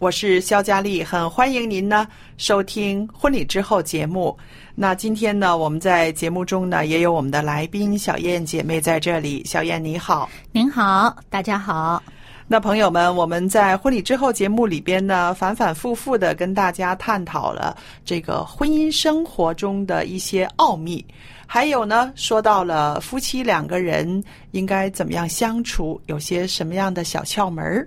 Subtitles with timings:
[0.00, 4.34] 我是肖佳丽，很欢迎您呢收听婚礼之后节目。
[4.74, 9.44] 那今天呢，我们在节目中呢也有我们的来宾小燕姐妹在这里。
[9.44, 12.02] 小燕你好，您好，大家好。
[12.48, 21.04] 那朋友们，我们在婚礼之后节目里边呢，反反复复的跟大家探讨了这个婚姻生活中的一些奥秘，
[21.46, 27.86] 还有呢，说到了夫妻两个人应该怎么样相处，有些什么样的小窍门儿。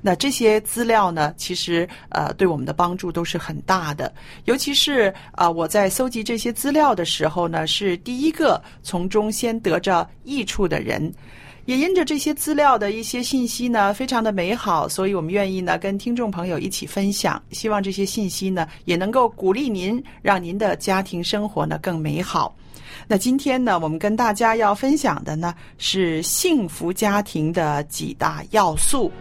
[0.00, 4.12] 那这些资料呢，其实呃对我们的帮助都是很大的。
[4.44, 11.12] 尤其是啊，我在搜集这些资料的时候呢，是第一个从中先得着益处的人。
[11.66, 17.40] 也因着这些资料的一些信息呢，非常的美好，所以我们愿意呢跟听众朋友一起分享。
[17.52, 22.56] 希望这些信息呢也能够鼓励您，让您的家庭生活呢更美好。
[23.06, 29.12] 那今天呢，我们跟大家要分享的呢是幸福家庭的几大要素。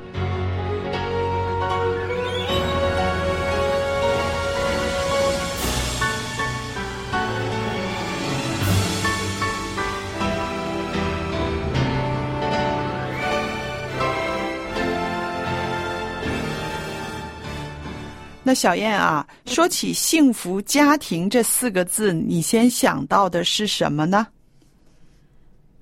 [18.50, 24.26] 那小燕啊，说起幸福家庭这四个字，你先想到的是什么呢？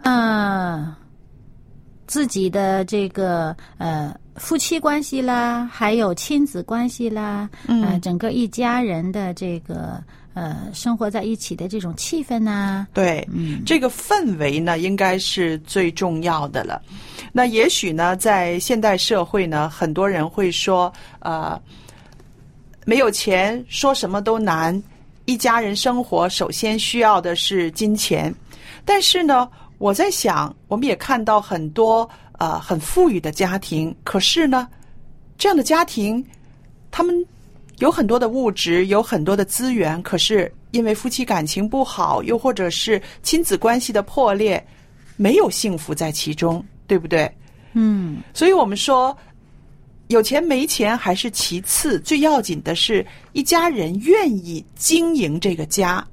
[0.04, 0.94] 嗯，
[2.08, 16.82] 自己的这个呃夫妻关系啦，还有亲子关系啦，嗯，整个一家人的这个呃生活在一起的这种气氛呐，对，嗯，这个氛围呢，应该是最重要的了。
[17.32, 21.58] 那也许呢，在现代社会呢，很多人会说，呃。
[22.88, 24.82] 没有钱，说什么都难。
[25.26, 28.34] 一家人生活，首先需要的是金钱。
[28.86, 29.46] 但是呢，
[29.78, 34.66] 我在想，我们也看到很多呃很富裕的家庭，可是呢，
[35.38, 36.26] 这样的家庭，
[36.90, 37.14] 他们
[37.80, 44.66] 有很多的物质，有很多的资源，可是因为夫妻感情不好，又或者是亲子关系的破裂，
[45.18, 47.30] 没有幸福在其中，对不对？
[47.74, 49.14] 嗯，所以我们说。
[50.08, 56.06] 有钱没钱还是其次，最要紧的是一家人愿意经营这个家，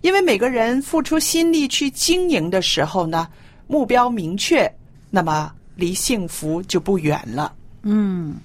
[0.00, 3.28] 因为每个人付出心力去经营的时候呢，
[3.66, 4.70] 目标明确，
[5.10, 7.52] 那么离幸福就不远了。
[7.82, 8.36] 嗯，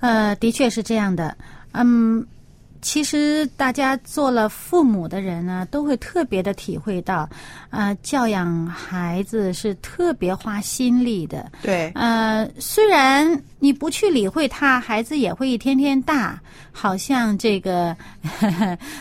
[0.00, 1.36] 呃，的确是这样的，
[1.72, 2.26] 嗯。
[2.82, 7.28] 其实，大家做了父母的人呢，都会特别的体会到，
[7.70, 11.50] 呃，教养孩子是特别花心力的。
[11.62, 11.92] 对。
[11.94, 16.38] 呃，虽然你不去理会他，孩子也会一天天大，
[16.72, 17.96] 好像这个，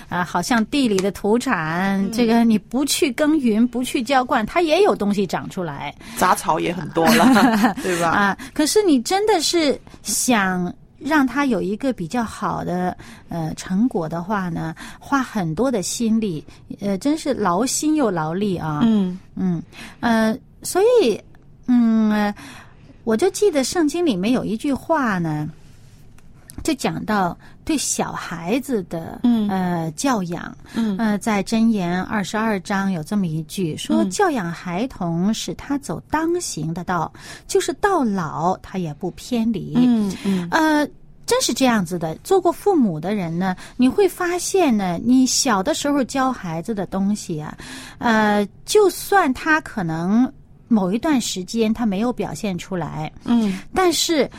[0.08, 5.94] 啊， 好像地里的土产，这个你不去耕耘，不去浇灌，它也有东西长出来。
[6.18, 8.10] 杂草也很多了， 对吧？
[8.12, 10.72] 啊，可是你真的是想。
[11.04, 12.96] 让他有一个比较好的
[13.28, 16.46] 呃成果的话呢，花很多的心力，
[16.80, 18.82] 呃，真是劳心又劳力啊。
[18.84, 19.62] 嗯嗯
[20.00, 21.20] 呃，所以
[21.66, 22.34] 嗯，
[23.04, 25.50] 我就记得圣经里面有一句话呢，
[26.64, 29.48] 就讲到对小孩子的嗯。
[29.50, 30.98] 呃教养，嗯。
[30.98, 37.12] 呃，在箴言二十二章有这么一句说：“教养孩童，使他走当行的道，
[37.48, 40.48] 就是到老他也不偏离。”嗯嗯。
[40.52, 40.88] 呃，
[41.26, 42.16] 真是这样子的。
[42.24, 47.58] 做过父母的人呢，你会发现呢，你小的时候教孩子的东西啊，
[48.00, 50.32] 呃，就算他可能
[50.68, 54.30] 某一段时间他没有表现出来，嗯，但是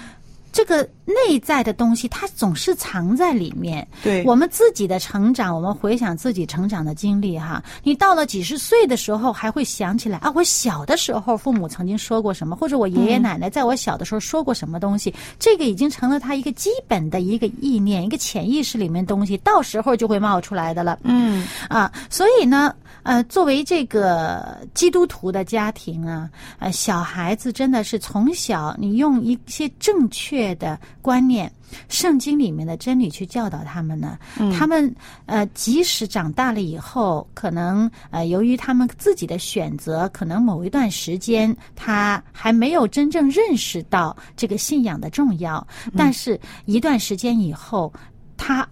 [0.53, 3.87] 这个内在的东西，它总是藏在里面。
[4.03, 20.99] 对，我们自己的成长，我们回想自己成长的经历哈，你到了几十岁的时候，还会想起来啊，我小的时候父母曾经说过什么，或者我爷爷奶奶在我小的时候说过什么东西，这个已经成了他一个基本的一个意念，一个潜意识里面东西，到时候就会冒出来的了。
[21.05, 22.75] 嗯啊，所以呢，
[23.05, 26.29] 呃，作为这个基督徒的家庭啊，
[26.59, 31.51] 呃，小孩子真的是从小你用一些正确的观念。
[31.89, 34.19] 圣经里面的真理去教导他们呢，
[34.53, 34.95] 他们
[35.25, 45.67] 呃，即使长大了以后，可能呃，由于他们自己的选择，可能某一段时间他还没有真正认识到这个信仰的重要，
[45.97, 47.91] 但是一段时间以后，
[48.37, 48.69] 他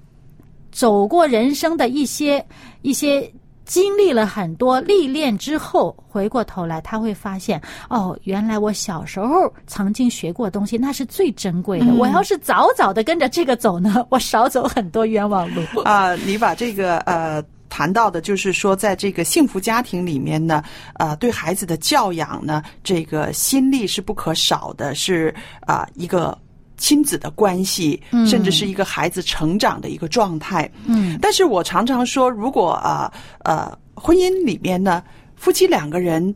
[0.71, 2.45] 走过人生的一些
[2.83, 3.33] 一些
[3.71, 11.85] 经历了很多历练之后，回过头来他会发现，哦，原来我小时候曾经学过的东西，那是最珍贵的。
[11.87, 15.63] 嗯我要是早早的跟着这个走呢，我少走很多冤枉路。
[15.87, 17.41] 啊、你把这个呃。
[17.73, 20.61] 谈到的就是说，在这个幸福家庭里面呢，
[20.95, 26.37] 呃，对孩子的教养呢，这个心力是不可少的，是啊、一个
[26.81, 30.69] 亲子的关系，甚至是一个孩子成长的一个状态。
[30.87, 33.13] 嗯，但是我常常说，如果啊
[33.45, 35.03] 呃婚姻里面呢，
[35.37, 36.35] 夫妻两个人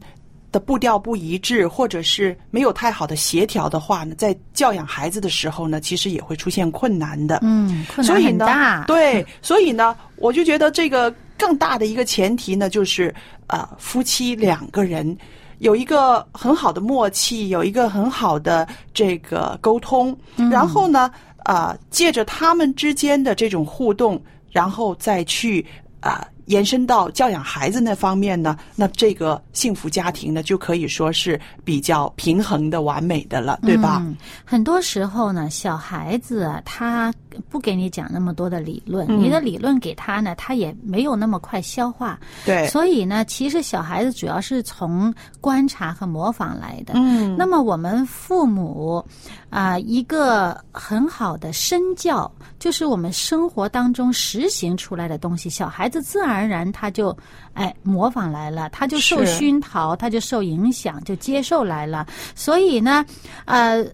[0.53, 7.41] 的步调不一致，或者是没有太好的协调的话呢，在教养孩子的时候呢，其实也会出现困难的。
[7.43, 13.13] 嗯，困难所以呢很大。，对，所以呢，我就觉得这个更大的一个前提呢，就是
[13.47, 15.17] 呃，夫妻两个人
[15.59, 20.51] 有一个很好的默契，有一个很好的这个沟通，嗯。
[20.51, 21.11] 然后呢，
[21.45, 24.21] 呃，借着他们之间的这种互动，
[24.51, 25.65] 然后再去
[26.01, 34.03] 啊、呃延伸到教养孩子那方面呢，那这个幸福家庭呢，就可以说是比较平衡的、完美的了，对吧？
[34.05, 37.13] 嗯，很多时候呢，小孩子啊，他
[37.49, 42.19] 不给你讲那么多的理论，嗯你的理论给他呢，他也没有那么快消化。
[42.45, 46.95] 对，所以呢，其实小孩子主要是从观察和模仿来的。
[46.97, 49.05] 嗯，那么我们父母
[49.51, 57.17] 啊、一个很好的身教，就是我们生活当中实行出来的东西，小孩子自然而然他就
[57.53, 62.07] 哎模仿来了，他就受熏陶，他就受影响，就接受来了。
[62.35, 63.05] 所以呢，
[63.45, 63.85] 呃，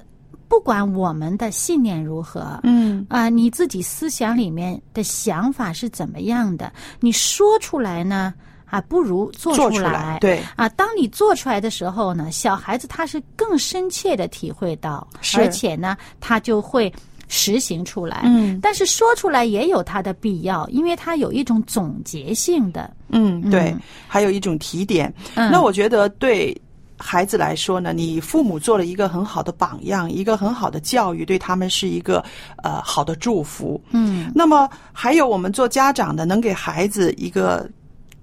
[0.48, 6.72] 不管我们的信念如何，嗯啊、你自己思想里面的想法是怎么样的？
[6.98, 8.34] 你说出来呢，
[8.64, 10.43] 啊，不如做出来，对。
[10.56, 16.93] 啊，当你做出来的时候呢，小孩子他是更深切的体会到，而且呢，他就会
[17.31, 18.23] 实行出来。
[18.25, 22.93] 嗯但是说出来也有它的必要，因为它有一种总结性的。
[23.09, 25.11] 嗯，对嗯，还有一种提点。
[25.37, 26.55] 嗯那我觉得对
[26.99, 32.23] 孩子来说呢，你父母做了一个很好的榜样，一个很好的教育，对他们是一个
[32.62, 33.81] 呃好的祝福。
[33.93, 37.67] 嗯那么还有我们做家长的，能给孩子一个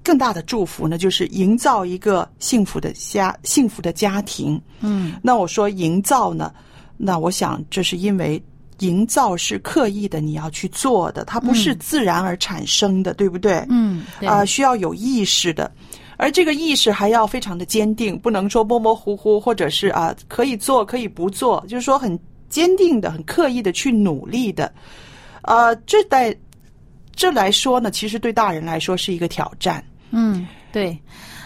[0.03, 4.61] 更大的祝福呢，就是营造一个幸福的家、幸福的家庭。
[4.81, 6.53] 嗯那我说营造呢，
[6.97, 8.41] 那我想这是因为
[8.79, 13.65] 营造是刻意的，你要去做的，它不是自然而产生的，对不对？
[13.69, 15.71] 嗯，对，啊、需要有意识的，
[16.17, 22.17] 而这个意识还要非常的坚定，不能说模模糊糊，或者是啊、可以做可以不做，就是说很
[22.49, 24.71] 坚定的、很刻意的去努力的。
[25.41, 26.35] 呃，这在
[27.15, 29.83] 这来说呢，其实对大人来说是一个挑战。
[30.11, 30.97] 嗯，对，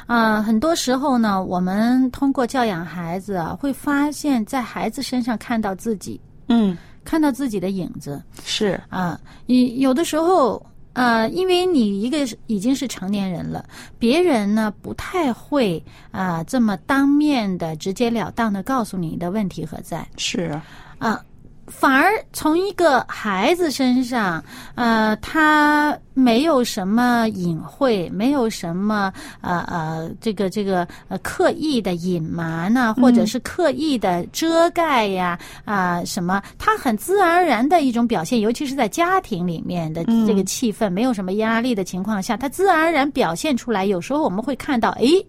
[0.05, 6.19] 啊、很多时候呢，我们通过教养孩子啊，会发现，在孩子身上看到自己，
[6.51, 9.19] 嗯，看到自己的影子是，啊。
[9.45, 13.65] 你有的时候，呃，因为你一个已经是成年人了，
[13.97, 15.81] 别人呢不太会
[16.11, 20.59] 啊、这么当面的直截了当的告诉你的问题何在是，
[20.99, 21.23] 啊。
[21.71, 24.43] 反而从一个孩子身上，
[24.75, 43.85] 呃，他没有什么隐晦，没有什么呃呃，这个这个呃刻意的隐瞒呐、或者是刻意的遮盖呀啊、什么，他很自然而然的一种表现，尤其是在家庭里面的这个气氛、没有什么压力的情况下，他自然而然表现出来。
[43.85, 45.25] 有时候我们会看到，诶。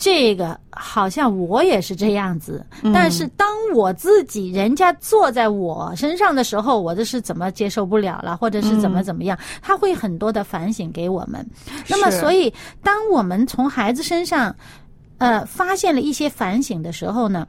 [0.00, 2.64] 这个好像我也是这样子，
[2.94, 11.46] 但是当我自己人家坐在我身上的时候，我这是怎么接受不了了，或者是怎么怎么样，他会很多的反省给我们。
[11.86, 12.50] 那么，所以
[12.82, 14.56] 当我们从孩子身上，
[15.18, 17.46] 呃，发现了一些反省的时候呢，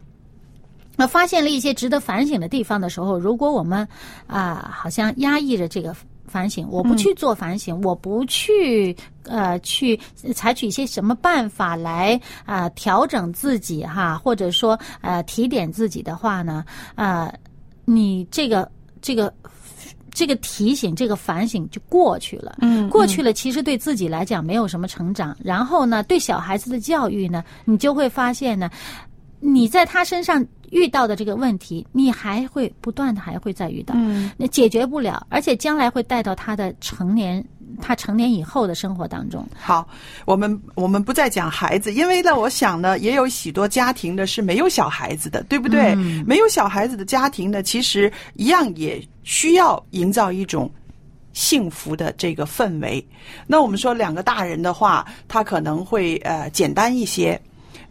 [0.97, 3.87] 那发现了一些值得反省的地方的时候，如果我们
[4.27, 5.95] 啊，好像压抑着这个。
[6.31, 9.99] 反省，我不去做反省，我不去呃去
[10.33, 16.63] 采取一些什么办法来啊调整自己哈，或者说呃提点自己的话呢，
[16.95, 17.31] 呃，
[17.83, 18.71] 你这个
[19.01, 19.33] 这个
[20.11, 28.69] 这个提醒这个反省就过去了，嗯，过去了，其实对自己来讲没有什么成长，然后呢，对小孩子的教育呢，你就会发现呢，
[29.41, 30.45] 你在他身上。
[30.71, 37.43] 遇到的这个问题，你还会不断的还会再遇到，嗯，那解决不了，而且将来会带到他的成年，
[37.81, 39.45] 他成年以后的生活当中。
[39.59, 39.87] 好，
[40.25, 45.93] 我们我们不再讲孩子，因为呢，我想呢，也有许多家庭呢是没有小孩子的，对不对？
[46.25, 50.71] 没有小孩子的家庭呢，其实一样也需要营造一种
[51.33, 53.05] 幸福的这个氛围。
[53.45, 57.39] 那我们说两个大人的话，他可能会呃简单一些。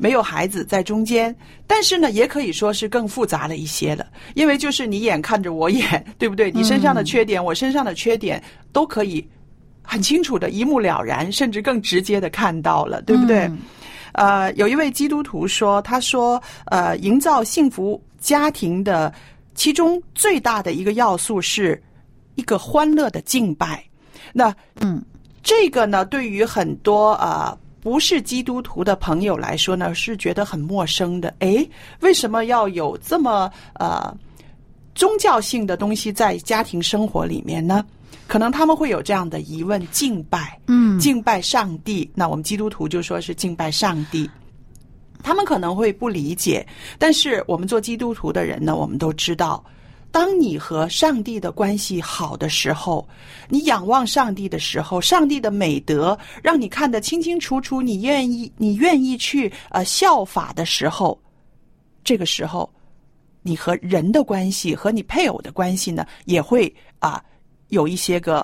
[0.01, 4.07] 没有孩子在中间，但是呢，也可以说是更复杂了一些了。
[4.35, 6.51] 因为就是你眼看着我眼，对不对？
[6.51, 8.43] 你身上的缺点，我身上的缺点，
[8.73, 9.23] 都可以
[9.83, 13.47] 很清楚的一目了然，甚至更直接的看到了，对不对？
[14.13, 19.13] 呃，有一位基督徒说，他说，呃，营造幸福家庭的
[19.55, 21.81] 其中最大的一个要素是
[22.37, 23.85] 一个欢乐的敬拜。
[24.33, 25.05] 那嗯，
[25.43, 27.55] 这个呢，对于很多啊。
[27.81, 31.35] 不是基督徒的朋友来说呢，是觉得很陌生的。
[31.39, 31.69] 诶，
[32.01, 34.15] 为什么要有这么呃
[34.95, 37.85] 宗教性的东西在家庭生活里面呢？
[38.27, 42.09] 可能他们会有这样的疑问：敬拜，嗯，敬拜上帝。
[42.15, 44.29] 那我们基督徒就说是敬拜上帝。
[45.23, 46.67] 他们可能会不理解，
[46.99, 49.65] 但是我们做基督徒的人呢，我们都知道。
[50.13, 53.09] 当你和上帝的关系好的时候，
[53.49, 61.17] 你仰望上帝的时候，上帝的美德让你看得清清楚楚，你愿意，你愿意去呃效法的时候，
[62.03, 62.69] 这个时候，
[63.43, 67.23] 你和人的关系和你配偶的关系呢，也会啊
[67.69, 68.39] 有一些个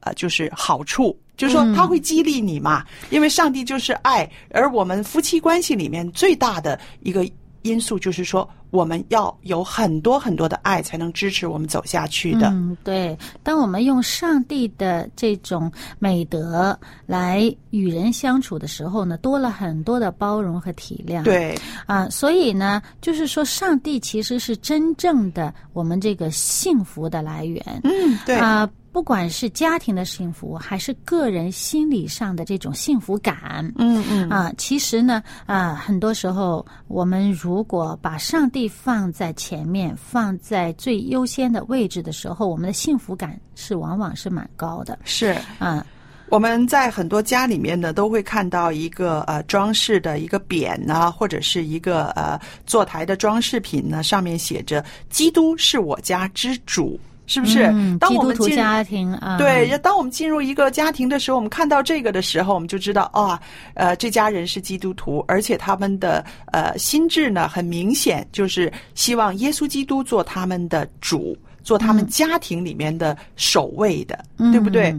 [0.00, 7.24] 啊就是好处，就是说他会激励你嘛，因为上帝就是爱，而我们夫妻关系里面最大的一个。
[7.64, 12.48] 因素就是说，我们要有很多很多的爱，才能支持我们走下去的。
[12.48, 13.16] 嗯，对。
[13.44, 16.76] 当我们用上帝的这种美德
[17.06, 21.22] 来与人相处的时候呢，多了很多的包容和体谅。
[21.22, 27.62] 对啊，所以呢，就是说，上帝其实是真正的我们这个幸福的来源。
[27.84, 28.68] 嗯，对啊。
[28.94, 44.98] 不管是家庭的幸福，还是个人心理上的这种幸福感，嗯嗯啊，其实呢，啊，很多时候我们如果把上帝放在前面，放在最优先的位置的时候，我们的幸福感是往往是蛮高的。
[45.04, 45.86] 是啊，
[46.28, 56.98] 我们在很多家里面呢，都会看到一个呃装饰的一个匾呢，或者是一个呃坐台的装饰品呢，上面写着“基督是我家之主”。
[57.26, 57.72] 是不是？
[57.98, 63.40] 当我们进家庭啊，对，当我们进入一个家庭的时候，我们看到这个的时候，我们就知道啊，
[63.74, 74.94] 呃，这家人是基督徒，而且他们的呃心智呢，很明显就是希望耶稣基督做他们的主，做他们家庭里面的守卫的，对不对？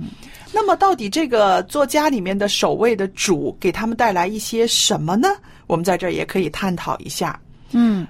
[0.51, 5.27] 那么，到底这个做家里面的守卫的主，给他们带来一些什么呢？
[5.67, 7.39] 我们在这儿也可以探讨一下。
[7.71, 8.07] 嗯，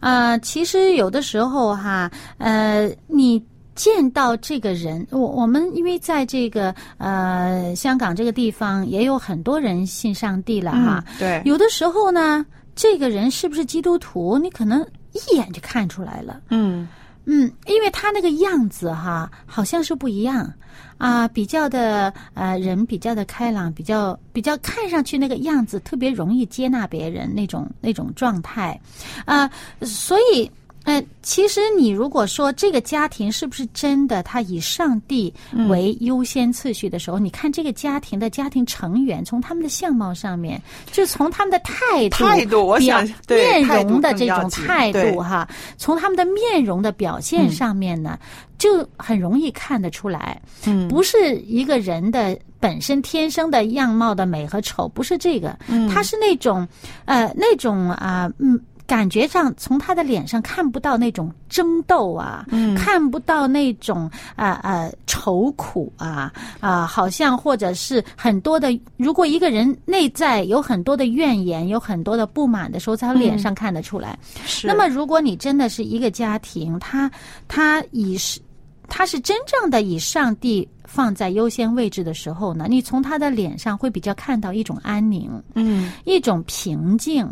[0.00, 3.42] 啊，其实有的时候哈，呃，你。
[3.74, 16.86] 见到这个人，我我们因为在这个呃香港这个地方也有很多人信上帝了哈，对，有的时候呢，这个人是不是基督徒，你可能一眼就看出来了，嗯。
[17.26, 20.52] 嗯，因为他那个样子哈，好像是不一样。
[20.98, 28.78] 啊，比较的呃人比较的开朗，比较比较看上去那个样子特别容易接纳别人那种那种状态。
[29.24, 29.50] 啊，
[29.80, 30.50] 所以。
[30.84, 35.32] 呃，其实你如果说这个家庭是不是真的，他以上帝
[35.68, 40.60] 为优先次序的时候，你看这个家庭的家庭成员，从他们的相貌上面，
[40.92, 45.48] 就从他们的态度、态度，我想面容的这种态度哈，
[45.78, 48.18] 从他们的面容的表现上面呢，
[48.58, 56.68] 就很容易看得出来，嗯，不是一个人的本身天生的样貌的美和丑，不是这个，嗯，他是那种
[57.06, 58.60] 呃那种啊嗯。
[58.86, 62.74] 感觉上从他的脸上看不到那种争斗啊，嗯。
[62.74, 74.18] 看不到那种啊呃愁苦啊啊、好像或者是很多的，如果一个人内在有很多的怨言，有很多的不满的时候，在他脸上看得出来。
[74.44, 74.66] 是。
[74.66, 77.10] 那么，如果你真的是一个家庭，他
[77.48, 78.38] 他以是
[78.86, 87.28] 他是真正的以上帝放在优先位置的时候呢，你从他的脸上会比较看到一种安宁，嗯一种平静。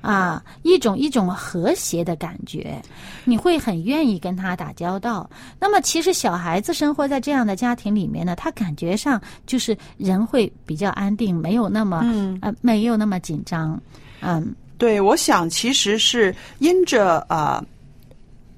[0.00, 2.78] 啊，一种一种和谐的感觉，
[3.24, 5.26] 你会很愿意跟他打交道。
[5.58, 13.80] 那么，其实小孩子生活在这样的家庭里面呢，他感觉上就是人会比较安定，没有那么、嗯呃没有那么紧张，
[14.20, 17.66] 嗯对，我想其实是因着啊、呃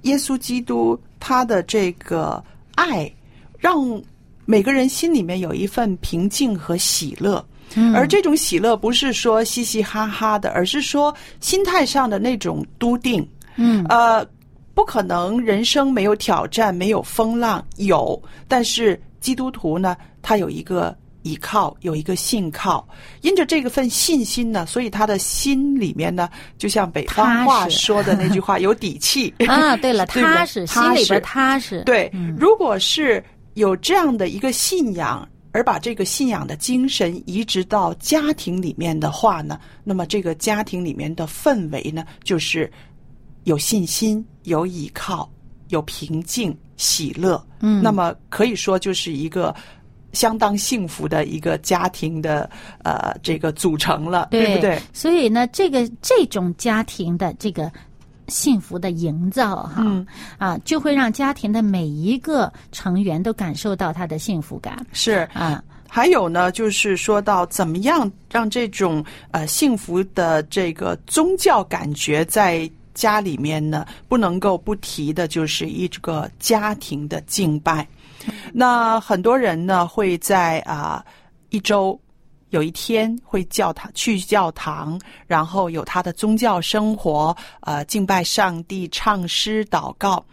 [0.03, 2.43] 耶稣基督他的这个
[2.75, 3.09] 爱，
[3.57, 3.79] 让
[4.47, 7.45] 每个人心里面有一份平静和喜乐。
[7.75, 13.29] 嗯而这种喜乐不是说嘻嘻哈哈的，而是说心态上的那种笃定。
[13.57, 14.25] 嗯呃，
[14.73, 22.87] 不可能人生没有挑战，没有风浪，有，但是基督徒呢，他有一个依靠，有一个信靠，
[23.23, 29.35] 因着这个份信心呢，所以他的心里面呢，就像北方话说的那句话， 有底气。
[29.49, 33.23] 啊，对了， 踏实，心里边踏实，对，嗯如果是
[33.57, 42.71] 有这样的一个信仰，而把这个信仰的精神移植到家庭里面的话呢，那么这个家庭里面的氛围呢，就是
[43.45, 45.31] 有信心、有依靠、
[45.69, 47.45] 有平静、喜乐。
[47.61, 49.55] 嗯那么可以说就是一个。
[50.13, 52.49] 相当幸福的一个家庭的
[52.83, 54.81] 呃这个组成了，对不对？
[54.91, 57.71] 所以呢，这个这种家庭的这个
[58.29, 60.07] 幸福的营造，哈、嗯。
[60.39, 64.85] 啊，就会让家庭的每一个成员都感受到他的幸福感。
[64.93, 65.29] 是。
[65.33, 65.63] 啊。
[65.89, 77.87] 还有呢，就是说到怎么样让这种呃幸福的这个宗教感觉在家里面呢，不能够不提的，就是一个家庭的敬拜。
[78.53, 81.03] 那很多人呢会在啊、
[81.51, 81.99] 一周
[82.51, 90.25] 有一天会教堂去教堂，然后有他的宗教生活，呃，敬拜上帝、唱诗、祷告。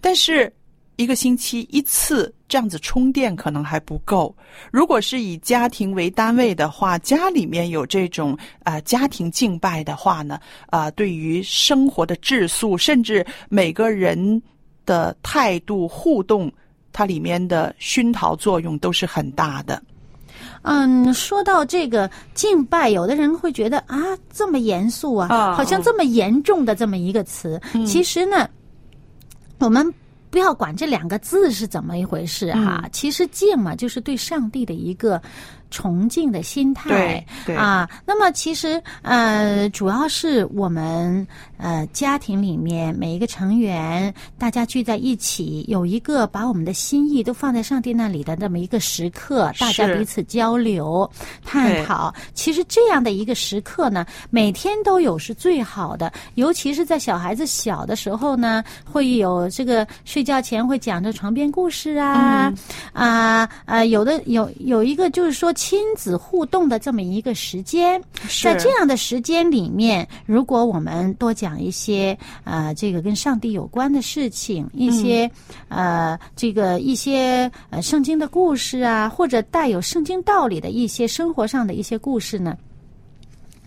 [0.00, 0.52] 但是
[0.96, 4.36] 一个星期一次这样子充电可能还不够。
[4.70, 14.40] 如果是以家庭为单位的话，家里面有这种呃家庭敬拜的话呢，啊、对于生活的质素，甚至每个人
[14.84, 16.52] 的态度互动，
[16.92, 19.82] 它里面的熏陶作用都是很大的。
[20.62, 23.98] 嗯，说到这个敬拜，有的人会觉得啊，
[24.32, 25.54] 这么严肃啊，啊。
[25.54, 27.60] 好像这么严重的这么一个词。
[27.86, 28.48] 其实呢，
[29.58, 29.92] 我们
[30.30, 35.20] 不要管这两个字是怎么一回事哈、其实敬嘛，就是对上帝的一个
[35.72, 37.88] 崇敬的心态对对啊。
[38.06, 51.10] 那么其实呃，主要是我们呃家庭里面每一个成员，大家聚在一起，有一个把我们的心意都放在上帝那里的这么一个时刻，大家彼此交流、
[51.44, 52.14] 探讨。
[52.34, 62.52] 其实这样的一个时刻呢，每天都有是最好的，尤其是在小孩子小的时候呢，会有这个睡觉前会讲着床边故事啊，
[62.92, 68.02] 啊啊、有的有有一个就是说亲子互动的这么一个时间，
[68.42, 75.30] 在这样的时间里面，如果我们多讲一些呃这个跟上帝有关的事情，一些、
[75.68, 82.56] 呃这个一些呃圣经的故事啊，或者带有圣经道理的一些生活上的一些故事呢。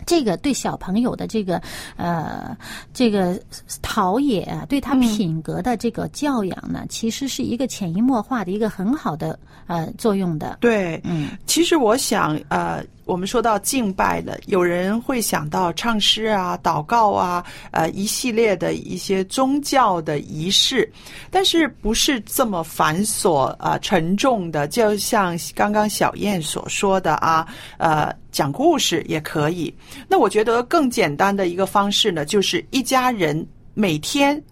[0.06, 1.60] 这个对小朋友的这个
[1.96, 2.56] 呃
[2.94, 3.38] 这个
[3.82, 10.56] 陶冶啊，对他品格的这个教养呢，其实是一个潜移默化的一个很好的呃作用的。
[10.60, 20.92] 对，嗯其实我想，呃，我们说到敬拜的，有人会想到唱诗啊、祷告啊，呃，一系列的一些宗教的仪式，
[21.30, 24.66] 但是不是这么繁琐啊、沉重的？
[24.66, 27.46] 就像刚刚小燕所说的啊，
[27.78, 29.72] 呃，讲故事也可以。
[30.08, 34.42] 那我觉得更简单的一个方式呢，就是一家人每天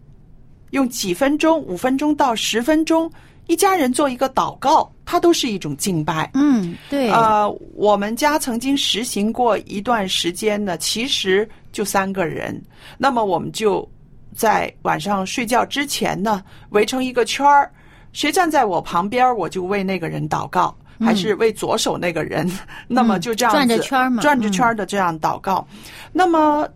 [0.71, 3.11] 用几分钟、五分钟到十分钟，
[3.49, 6.29] 一家人做一个祷告，它都是一种敬拜。
[6.35, 12.61] 嗯，对，呃，我们家曾经实行过一段时间呢，其实就三个人，
[12.99, 13.89] 那么我们就
[14.35, 17.71] 在晚上睡觉之前呢，围成一个圈儿，
[18.13, 20.77] 谁站在我旁边，我就为那个人祷告。
[21.01, 22.49] 还是为左手那个人，
[22.87, 25.67] 那么就这样子转着圈儿嘛转着圈儿的这样祷告。
[26.13, 26.69] 那么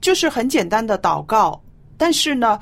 [0.00, 1.58] 就是很简单的祷告，
[1.96, 2.58] 但是呢，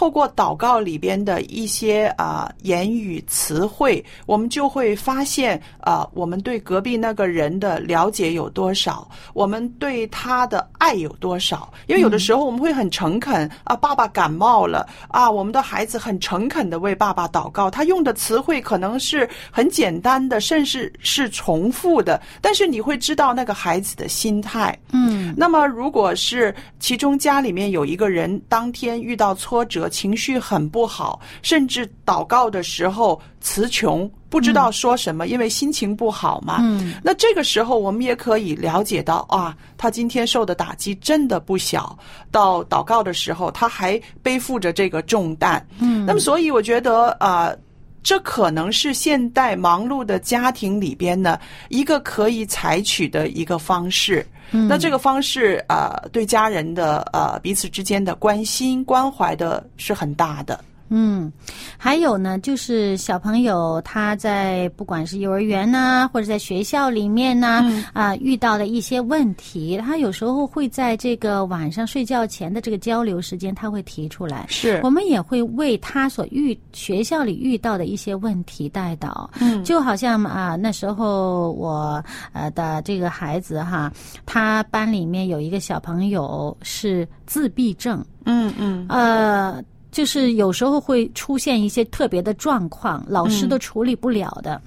[0.00, 11.70] 透过祷告里边的一些啊、言语词汇，我们就会发现啊、我们对隔壁那个人的了解有多少，我们对他的爱有多少。
[11.86, 24.74] 因为有的时候我们会很诚恳啊，爸爸感冒了啊，我们的孩子很诚恳的为爸爸祷告，他用的词汇可能是很简单的，甚至是重复的，但是你会知道那个孩子的心态。
[24.92, 36.58] 嗯那么，如果是其中家里面有一个人当天遇到挫折，情绪很不好，甚至祷告的时候词穷，不知道说什么，因为心情不好嘛。
[36.60, 41.98] 嗯那这个时候，我们也可以了解到啊，他今天受的打击真的不小。
[42.30, 45.66] 到祷告的时候，他还背负着这个重担。
[45.80, 47.58] 嗯，那么，所以我觉得啊、呃
[48.02, 54.26] 这可能是现代忙碌的家庭里边呢一个可以采取的一个方式。
[54.52, 60.58] 嗯那这个方式呃，对家人的呃彼此之间的关心关怀的是很大的。
[60.90, 61.32] 嗯，
[61.78, 74.44] 还有呢，就是小朋友他在不管是幼儿园呐、或者在学校里面呢，啊、遇到的一些问题，他有时候会在这个晚上睡觉前的这个交流时间，他会提出来。
[74.48, 74.80] 是。
[74.82, 79.62] 我们也会为他所遇学校里遇到的一些问题带导，嗯。
[79.62, 83.92] 就好像啊、那时候我呃的这个孩子哈，
[84.26, 88.86] 他班里面有一个小朋友是自闭症，嗯嗯。
[88.88, 94.60] 呃，就是有时候会出现一些特别的状况，老师嗯都处理不了的。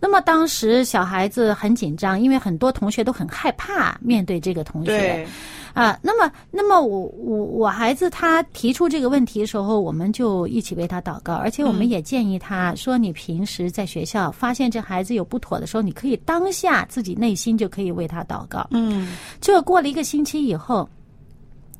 [0.00, 5.26] 那么当时小孩子很紧张，因为很多同学都很害怕面对这个同学对
[5.74, 5.98] 啊。
[6.02, 18.66] 那么，那么我我我孩子他提出这个问题的时候，我们就一起为他祷告，而且我们嗯也建议他说，你平时在学校发现这孩子有不妥的时候，你可以当下自己内心就可以为他祷告。
[18.70, 20.88] 嗯结果过了一个星期以后，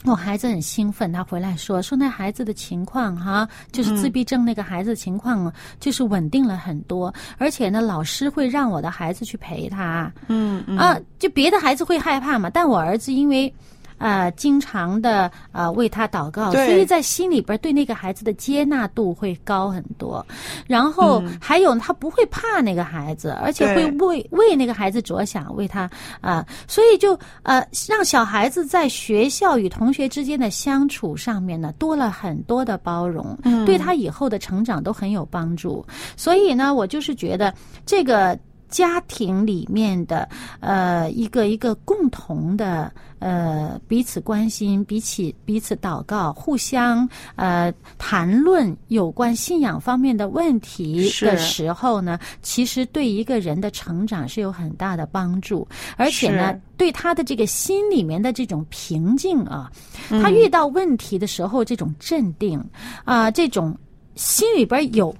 [0.04, 13.52] 我孩子很兴奋，他回来说说那孩子的情况哈，就是自闭症那个孩子的情况啊就是稳定了很多，而且呢，老师会让我的孩子去陪他嗯嗯啊，就别的孩子会害怕嘛，但我儿子因为。
[14.00, 20.26] 呃，经常的呃为他祷告，所以在心里边对那个孩子的接纳度会高很多。
[20.66, 25.88] 然后还有他不会怕那个孩子，而且会为为那个孩子着想，为他
[26.22, 35.84] 啊、所以就呃让小孩子在学校与同学之间的相处上面呢，多了很多的包容，嗯对他以后的成长都很有帮助。
[36.16, 37.52] 所以呢，我就是觉得
[37.84, 38.38] 这个。
[38.70, 40.28] 家庭里面的
[40.60, 59.70] 呃一个一个共同的呃彼此关心、彼此彼此祷告、互相呃谈论有关信仰方面的问题的时候呢，其实对一个人的成长是有很大的帮助，而且呢，对他的这个心里面的这种平静啊，
[60.10, 60.22] 嗯。
[60.22, 62.64] 他遇到问题的时候这种镇定
[63.04, 63.76] 啊、这种
[64.14, 65.14] 心里边有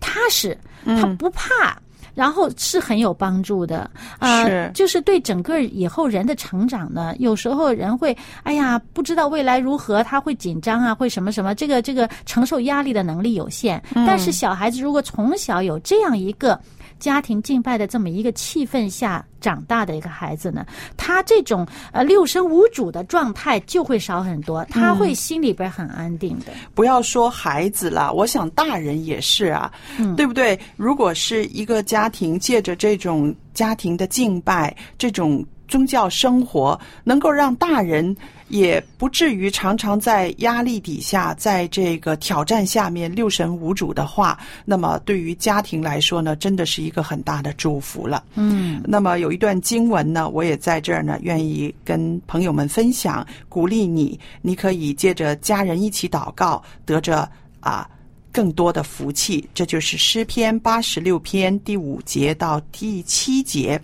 [0.00, 1.00] 踏实，嗯。
[1.00, 1.80] 他不怕。
[2.16, 4.70] 然后是很有帮助的，啊、是。
[4.74, 13.80] 就是对整个以后人的成长呢，有时候人会，哎呀，不知道未来如何，他会紧张啊，会什么什么，这个这个承受压力的能力有限。
[13.94, 16.58] 嗯但是小孩子如果从小有这样一个
[16.98, 26.52] 家庭敬拜的这么一个气氛下长大的一个孩子呢，他这种呃六神无主的状态就会少很多，他会心里边很安定的。
[26.74, 30.58] 不要说孩子了，我想大人也是啊，嗯对不对？
[30.76, 38.16] 如果是一个家庭借着这种家庭的敬拜，这种宗教生活，能够让大人
[38.48, 48.22] 也不至于常常在压力底下，在这个挑战下面六神无主的话，那么对于家庭来说呢，真的是一个很大的祝福了。
[48.34, 57.28] 嗯那么有一段经文呢，我也在这儿呢，愿意跟朋友们分享，鼓励你，你可以借着家人一起祷告，得着
[57.60, 57.88] 啊
[58.36, 59.48] 更多的福气。
[59.54, 63.80] 这就是诗篇八十六篇第五节到第七节。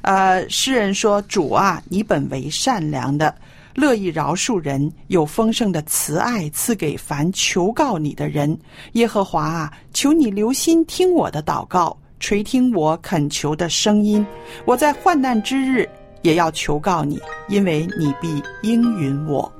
[0.00, 3.32] 呃，诗人说：“主啊，你本为善良的。”
[3.74, 8.58] 乐意饶恕人，有丰盛的慈爱赐给凡求告你的人。
[8.94, 14.26] 耶和华啊，求你留心听我的祷告，垂听我恳求的声音。
[14.66, 15.88] 我在患难之日
[16.20, 19.50] 也要求告你，因为你必应允我。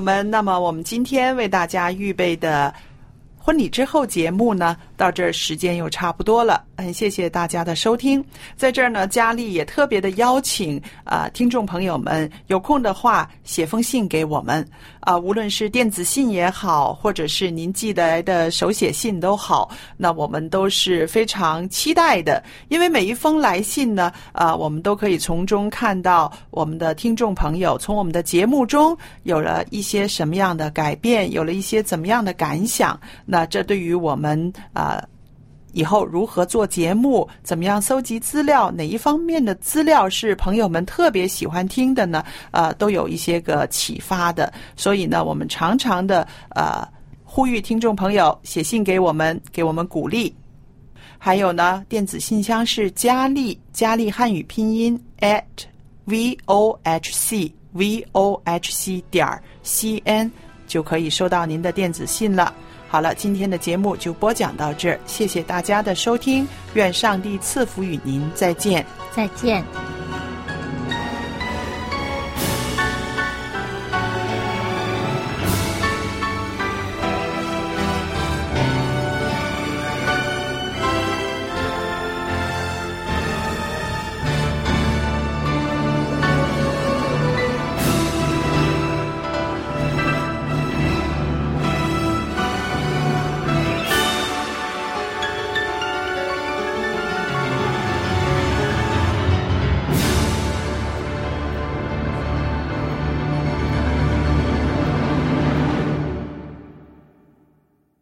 [0.00, 2.72] 我们，那么我们今天为大家预备的
[3.36, 6.62] 婚礼之后节目呢，到这儿时间又差不多了。
[6.76, 8.22] 很谢谢大家的收听，
[8.54, 14.66] 在这儿呢，佳丽也特别的邀请啊、听众朋友们有空的话写封信给我们
[15.00, 34.89] 啊、无论是电子信也好，或者是您寄来的手写信都好，那我们都是非常期待的，因为每一封来信呢，啊、我们都可以从中看到我们的听众朋友从我们的节目中有了一些什么样的改变，有了一些怎么样的感想，那这对于我们啊。
[35.72, 42.24] 以后如何做节目，怎么样搜集资料，哪一方面的资料是朋友们特别喜欢听的呢？
[42.50, 44.52] 呃，都有一些个启发的。
[44.76, 46.86] 所以呢，我们常常的呃
[47.24, 50.34] 呼吁听众朋友写信给我们，给我们鼓励。
[51.18, 55.42] 还有呢，电子信箱是佳丽，佳丽汉语拼音 at
[56.06, 60.30] v o h c v o h c 点儿 c n
[60.66, 62.52] 就可以收到您的电子信了。
[62.90, 68.84] 好了，今天的节目就播讲到这儿，谢谢大家的收听，愿上帝赐福与您，再见。
[69.14, 69.64] 再见。